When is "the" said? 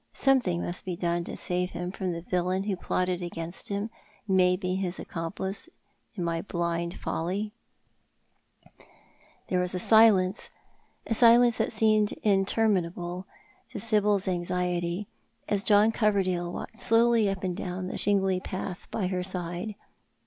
2.11-2.23, 8.77-8.85, 17.85-17.93